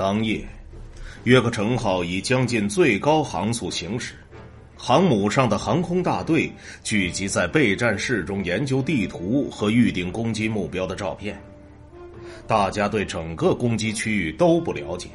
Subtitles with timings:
[0.00, 0.42] 当夜，
[1.24, 4.14] 约克城号以将近最高航速行驶，
[4.74, 6.50] 航母上的航空大队
[6.82, 11.38] 聚集在备战室中研究地图和预定攻击目标的照片。
[12.46, 15.10] 大家对整个攻击区域都不了解，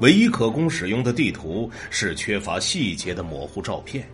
[0.00, 4.06] 唯一可供使用的地图是缺乏细节的模糊照片。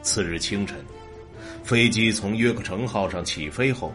[0.00, 0.76] 次日清晨，
[1.64, 3.92] 飞机从约克城号上起飞后，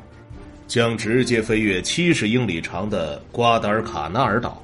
[0.67, 4.61] 将直接飞越七十英里长的瓜达尔卡纳尔岛。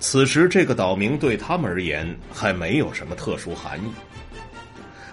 [0.00, 3.92] 此时，这个岛名对他们而言还没有什么特殊含义。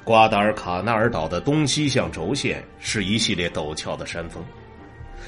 [0.05, 4.41] 瓜达尔卡纳尔岛的东西向轴线是一系列陡峭的山峰，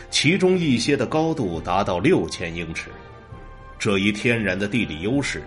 [0.10, 2.90] 其中一些的高度达到六千英尺。
[3.78, 5.44] 这一天然的地理优势，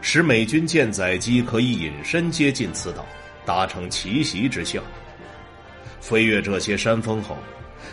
[0.00, 3.04] 使美军舰载机可以隐身接近此岛，
[3.44, 4.80] 达成奇袭之效。
[6.00, 7.36] 飞越这些山峰后，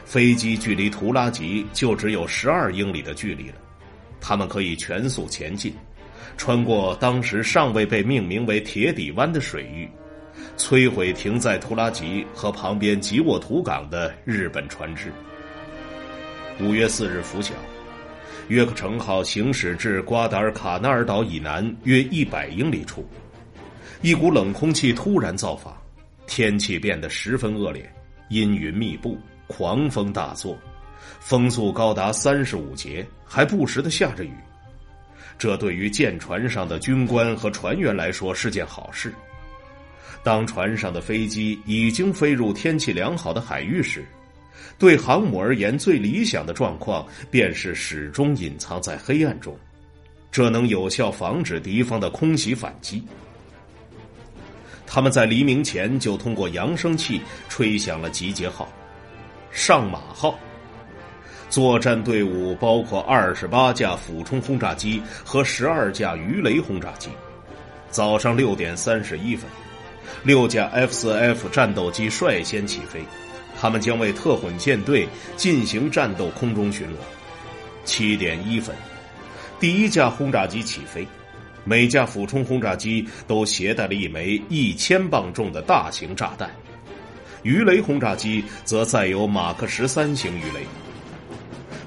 [0.05, 3.55] 飞机距离图拉吉就只有十二英里的距离了。
[4.25, 5.73] 他们可以全速前进，
[6.37, 9.89] 穿过当时尚未被命名为铁底湾的水域，
[10.57, 15.11] 摧毁停在图拉吉和旁边吉沃图港的日本船只。
[16.61, 17.53] 五月四日拂晓，
[18.47, 23.05] 约克城号行驶至瓜达尔卡纳尔岛以南约一百英里处，
[24.01, 25.75] 一股冷空气突然造访，
[26.27, 27.93] 天气变得十分恶劣，
[28.29, 30.57] 阴云密布，狂风大作。
[31.19, 34.33] 风速高达三十五节，还不时的下着雨。
[35.37, 39.13] 这对于舰船上的军官和船员来说是件好事。
[40.23, 44.05] 当船上的飞机已经飞入天气良好的海域时，
[44.77, 49.57] 对航母而言最理想的状况便是始终隐藏在黑暗中，
[50.31, 53.03] 这能有效防止敌方的空袭反击。
[54.85, 58.71] 他们在黎明前就通过扬声器吹响了集结号，
[59.51, 60.37] 上马号。
[61.53, 67.09] 作战队伍包括二十八架俯冲轰炸机和十二架鱼雷轰炸机。
[67.91, 69.47] 早上六点三十一分，
[70.23, 73.03] 六架 F 四 F 战斗机率先起飞，
[73.61, 76.95] 他们将为特混舰队进行战斗空中巡逻。
[77.85, 78.75] 七点一分，
[79.59, 81.07] 第一架轰炸机起飞，
[81.63, 86.49] 每架俯冲轰炸机都携带了一枚一千磅重的大型炸弹，
[87.43, 90.65] 鱼雷轰炸机则载有马克十三型鱼雷。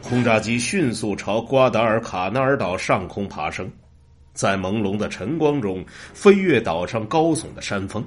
[0.08, 3.68] 轰炸机迅速朝瓜达尔卡纳尔岛上空爬升，
[4.34, 5.84] 在朦胧的晨光中
[6.14, 8.04] 飞越岛上高耸的山峰。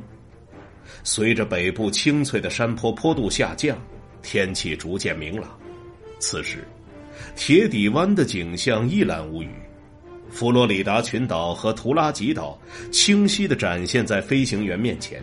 [1.04, 3.78] 随着北部清脆的山坡坡度下降，
[4.22, 5.50] 天气逐渐明朗。
[6.20, 6.66] 此时，
[7.36, 9.50] 铁底湾的景象一览无余，
[10.30, 12.58] 佛罗里达群岛和图拉吉岛
[12.94, 15.22] 清晰的展现在飞行员面前，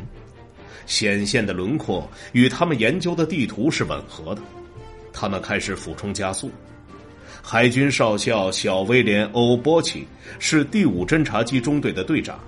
[0.84, 4.42] 显现的轮廓与他们研究的地图是吻合的。
[5.18, 6.52] 他们开始俯冲加速。
[7.42, 10.06] 海军少校小威廉·欧波奇
[10.38, 12.38] 是第五侦察机中队的队长。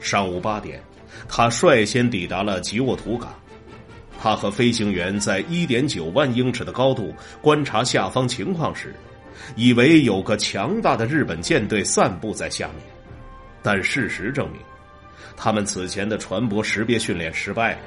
[0.00, 0.82] 上午八点，
[1.28, 3.32] 他率先抵达了吉沃图港。
[4.20, 8.94] 他和飞行员在一点九万英尺的高度观察下方情况时，
[9.56, 12.84] 以为有个强大的日本舰队散布在下面，
[13.62, 14.60] 但事实证明，
[15.38, 17.78] 他们此前的船舶识别训练失败了。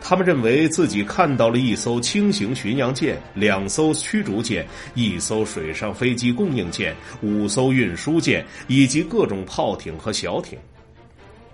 [0.00, 10.58] 他们认为自己看到了一艘轻型巡洋舰、两艘驱逐舰、一艘水上飞机供应舰、五艘运输舰以及各种炮艇和小艇。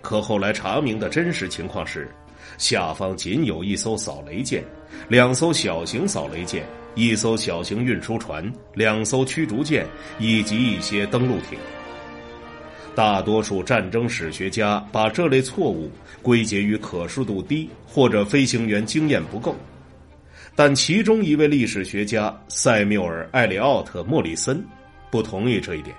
[0.01, 2.09] 可后来查明的真实情况是，
[2.57, 4.65] 下方仅有一艘扫雷舰、
[5.09, 6.65] 两艘小型扫雷舰、
[6.95, 9.85] 一艘小型运输船、两艘驱逐舰
[10.19, 11.59] 以及一些登陆艇。
[12.97, 15.91] 大多数战争史学家把这类错误
[16.23, 19.55] 归结于可视度低或者飞行员经验不够，
[20.55, 24.65] 但其中一位历史学家塞缪尔·艾利奥特·莫里森
[25.11, 25.95] 不同意这一点。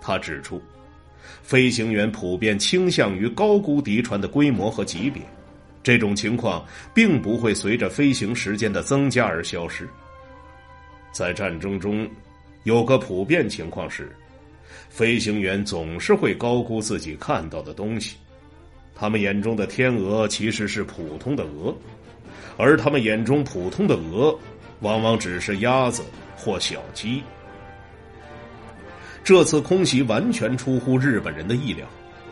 [0.00, 0.62] 他指出，
[1.42, 5.20] 飞行员普遍倾向于高估敌船的规模和级别，
[5.82, 6.64] 这种情况
[6.94, 9.84] 并不会随着飞行时间的增加而消失。
[11.10, 12.08] 在战争中，
[12.62, 14.16] 有个普遍情况是。
[14.88, 18.16] 飞行员总是会高估自己看到的东西，
[18.94, 21.74] 他们眼中的天鹅其实是普通的鹅，
[22.56, 24.36] 而他们眼中普通的鹅，
[24.80, 26.02] 往往只是鸭子
[26.36, 27.22] 或小鸡。
[29.22, 31.86] 这次空袭完全出乎日本人的意料，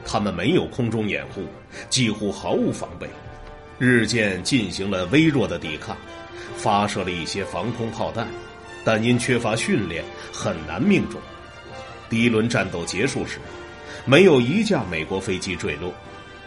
[0.05, 1.43] 他们没有空中掩护，
[1.89, 3.07] 几乎毫无防备。
[3.79, 5.97] 日舰进行了微弱的抵抗，
[6.57, 8.27] 发射了一些防空炮弹，
[8.85, 10.03] 但因缺乏训练，
[10.33, 11.21] 很难命中。
[12.09, 13.39] 第一轮战斗结束时，
[14.05, 15.93] 没有一架美国飞机坠落。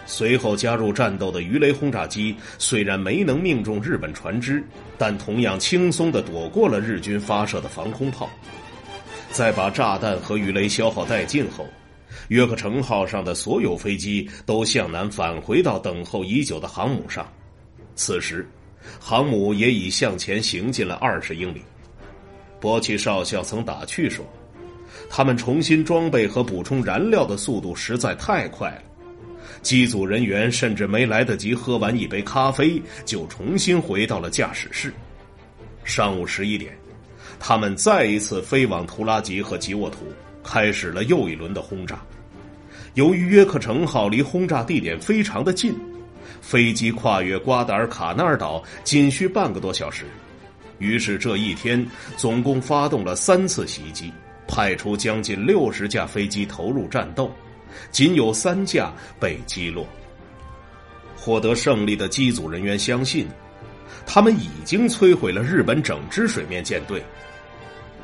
[0.06, 4.62] 随后加入战斗的鱼雷轰炸机虽然没能命中日本船只，
[4.98, 8.30] 但同样轻松的躲过了日军发射的防空炮。
[9.32, 11.66] 在把炸弹和鱼雷消耗殆尽后，
[12.28, 17.32] 约克城号上的所有飞机都向南返回到等候已久的航母上。
[17.96, 18.46] 此时，
[19.00, 21.62] 航母也已向前行进了二十英里。
[22.60, 24.26] 波奇少校曾打趣说
[25.10, 28.84] ：“他们重新装备和补充燃料的速度实在太快了，
[29.62, 34.94] 机组人员甚至没来得及喝完一杯咖啡，就重新回到了驾驶室。”
[35.84, 36.78] 上午十一点，
[37.40, 40.06] 他们再一次飞往图拉吉和吉沃图，
[40.44, 42.02] 开始了又一轮的轰炸。
[42.94, 45.74] 由于约克城号离轰炸地点非常的近。
[46.40, 50.06] 飞机跨越瓜达尔卡纳尔岛仅需半个多小时，
[50.80, 51.86] 于是这一天
[52.18, 54.12] 总共发动了三次袭击，
[54.52, 57.32] 派出将近六十架飞机投入战斗，
[57.90, 59.88] 仅有三架被击落。
[61.16, 63.26] 获得胜利的机组人员相信，
[64.06, 67.02] 他们已经摧毁了日本整支水面舰队。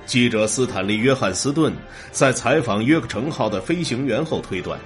[0.06, 1.74] 记者斯坦利·约翰斯顿
[2.12, 4.80] 在采访约克城号的飞行员后推断。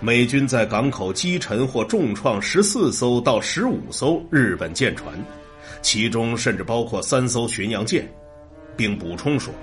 [0.00, 5.14] 美军在港口击沉或重创十四艘到十五艘日本舰船，
[5.82, 8.12] 其中甚至包括三艘巡洋舰，
[8.76, 9.54] 并补充说：“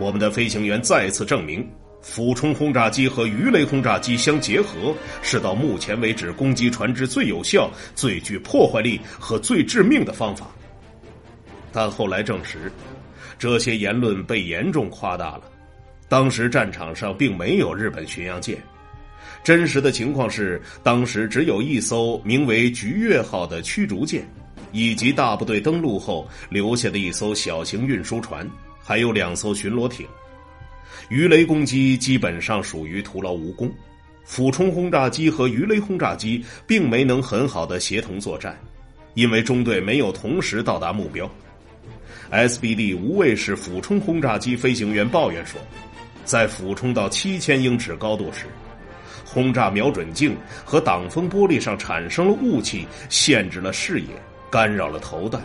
[0.00, 1.68] 我们的飞行员再次证明，
[2.00, 10.50] 俯冲轰炸机和鱼雷轰炸机相结合是到目前为止攻击船只最有效、最具破坏力和最致命的方法。”
[11.70, 12.72] 但后来证实，
[13.38, 15.42] 这些言论被严重夸大了。
[16.08, 18.56] 当时战场上并没有日本巡洋舰。
[19.44, 24.26] 真实的情况是，当时只有一艘名为“菊月号”的驱逐舰，
[24.72, 28.48] 以及大部队登陆后留下的一艘小型运输船，
[28.82, 30.06] 还有两艘巡逻艇。
[31.08, 33.72] 鱼雷攻击基本上属于徒劳无功，
[34.24, 38.58] 俯冲轰炸机和鱼雷轰炸机并没能很好的协同作战，
[39.14, 41.30] 因为中队没有同时到达目标。
[42.30, 45.60] SBD 无畏式俯冲轰炸机飞行员抱怨说，
[46.24, 48.46] 在俯冲到七千英尺高度时。
[49.24, 54.08] 轰炸瞄准镜和挡风玻璃上产生了雾气，限制了视野，
[54.50, 55.40] 干扰了投弹。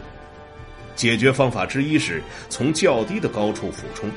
[0.95, 4.09] 解决方法之一是从较低的高处俯冲。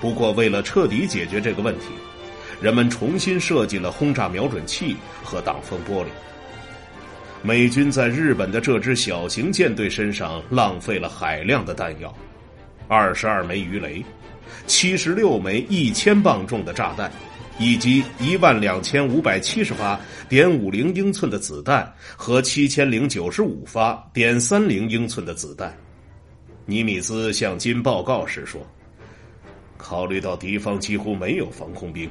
[0.00, 1.86] 不过，为了彻底解决这个问题，
[2.60, 6.08] 人们重新设计了轰炸瞄准器和挡风玻璃。
[7.42, 12.12] 美军在日本的这支小型舰队身上浪费了海量的弹药：
[12.88, 14.04] 二十二枚鱼雷，
[14.66, 17.10] 七十六枚一千磅重的炸弹。
[17.58, 25.74] 以及一万两千五百七十发点五零英寸的子弹和七千零九十五发点三零英寸的子弹，
[26.68, 28.60] 尼米兹向金报告时说
[29.78, 32.10] ：“考虑到敌方几乎没有防空兵，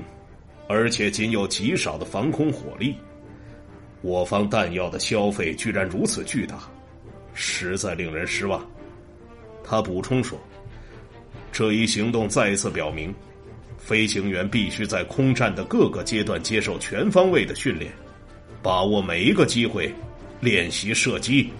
[0.69, 2.95] 而且仅有极少的防空火力，
[4.01, 6.57] 我方弹药的消费居然如此巨大，
[7.33, 8.65] 实在令人失望。”
[9.61, 10.39] 他补充说
[11.51, 13.13] ：“这一行动再一次表明。”
[13.77, 17.91] 飞行员必须在空战的各个阶段接受全方位的训练，
[18.63, 19.93] 把握每一个机会
[20.39, 21.51] 练习射击。